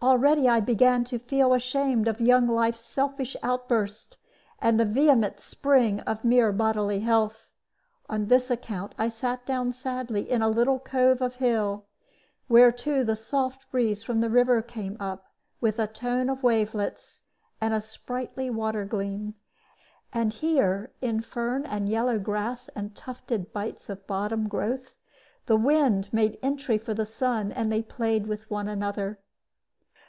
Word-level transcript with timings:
Already 0.00 0.48
I 0.48 0.60
began 0.60 1.02
to 1.06 1.18
feel 1.18 1.52
ashamed 1.52 2.06
of 2.06 2.20
young 2.20 2.46
life's 2.46 2.82
selfish 2.84 3.34
outburst, 3.42 4.16
and 4.60 4.78
the 4.78 4.84
vehement 4.84 5.40
spring 5.40 5.98
of 6.02 6.22
mere 6.24 6.52
bodily 6.52 7.00
health. 7.00 7.50
On 8.08 8.26
this 8.26 8.48
account 8.48 8.94
I 8.96 9.08
sat 9.08 9.44
down 9.44 9.72
sadly 9.72 10.22
in 10.30 10.40
a 10.40 10.48
little 10.48 10.78
cove 10.78 11.20
of 11.20 11.34
hill, 11.42 11.86
whereto 12.48 13.02
the 13.02 13.16
soft 13.16 13.68
breeze 13.72 14.04
from 14.04 14.20
the 14.20 14.30
river 14.30 14.62
came 14.62 14.96
up, 15.00 15.24
with 15.60 15.80
a 15.80 15.88
tone 15.88 16.30
of 16.30 16.44
wavelets, 16.44 17.22
and 17.60 17.74
a 17.74 17.80
sprightly 17.80 18.48
water 18.48 18.84
gleam. 18.84 19.34
And 20.12 20.32
here, 20.32 20.92
in 21.00 21.22
fern 21.22 21.64
and 21.66 21.88
yellow 21.88 22.20
grass 22.20 22.68
and 22.68 22.94
tufted 22.94 23.52
bights 23.52 23.88
of 23.88 24.06
bottom 24.06 24.46
growth, 24.48 24.92
the 25.46 25.56
wind 25.56 26.08
made 26.12 26.38
entry 26.40 26.78
for 26.78 26.94
the 26.94 27.04
sun, 27.04 27.50
and 27.50 27.72
they 27.72 27.82
played 27.82 28.28
with 28.28 28.48
one 28.48 28.68
another. 28.68 29.18